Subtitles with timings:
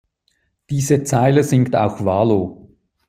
[0.71, 2.71] Diese Zeile singt auch Valo.